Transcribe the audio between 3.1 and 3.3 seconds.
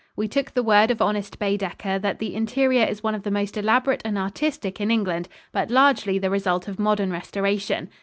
of the